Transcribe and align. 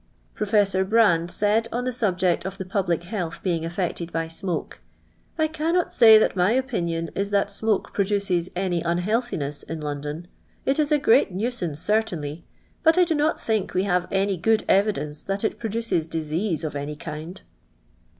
I 0.33 0.37
Professor 0.39 0.83
Brande 0.83 1.29
said, 1.29 1.67
on 1.71 1.85
the 1.85 1.93
subject 1.93 2.43
of 2.43 2.57
the 2.57 2.65
| 2.65 2.65
public 2.65 3.03
health 3.03 3.39
being 3.43 3.61
aflfected 3.61 4.11
by 4.11 4.25
smoko," 4.25 4.77
I 5.37 5.45
cannot 5.47 5.93
say 5.93 6.17
that 6.17 6.35
my 6.35 6.53
opinion 6.53 7.11
is 7.13 7.29
that 7.29 7.51
smoke 7.51 7.93
produces 7.93 8.49
any 8.55 8.81
unhealthiness 8.81 9.61
in 9.61 9.79
London; 9.79 10.27
it 10.65 10.79
is 10.79 10.91
a 10.91 10.97
great 10.97 11.31
nuisance 11.31 11.79
certainly; 11.79 12.43
but 12.81 12.97
I 12.97 13.03
do 13.03 13.13
not 13.13 13.39
think 13.39 13.75
we 13.75 13.83
have 13.83 14.07
any 14.09 14.37
good 14.37 14.65
evidence 14.67 15.23
that 15.25 15.43
it 15.43 15.59
produces 15.59 16.07
disease 16.07 16.63
of 16.63 16.75
any 16.75 16.95
kind." 16.95 17.39